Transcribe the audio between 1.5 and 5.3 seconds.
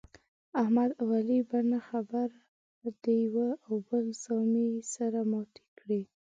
نه خبره د یوه او بل زامې سره